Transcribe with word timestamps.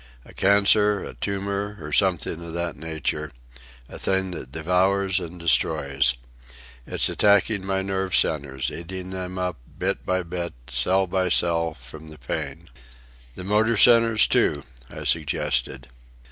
A 0.25 0.33
cancer, 0.33 1.03
a 1.03 1.13
tumour, 1.13 1.77
or 1.79 1.91
something 1.93 2.43
of 2.43 2.53
that 2.53 2.75
nature,—a 2.75 3.99
thing 3.99 4.31
that 4.31 4.51
devours 4.51 5.19
and 5.19 5.39
destroys. 5.39 6.15
It's 6.87 7.07
attacking 7.07 7.63
my 7.63 7.83
nerve 7.83 8.15
centres, 8.15 8.71
eating 8.71 9.11
them 9.11 9.37
up, 9.37 9.57
bit 9.77 10.03
by 10.03 10.23
bit, 10.23 10.53
cell 10.69 11.05
by 11.05 11.29
cell—from 11.29 12.09
the 12.09 12.17
pain." 12.17 12.67
"The 13.35 13.43
motor 13.43 13.77
centres, 13.77 14.25
too," 14.25 14.63
I 14.89 15.03
suggested. 15.03 15.85